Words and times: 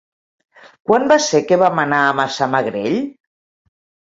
Quan 0.91 1.03
va 1.11 1.17
ser 1.27 1.41
que 1.51 1.59
vam 1.65 1.83
anar 1.83 2.01
a 2.07 2.15
Massamagrell? 2.21 2.99